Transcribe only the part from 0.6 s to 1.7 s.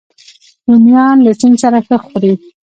رومیان له سیند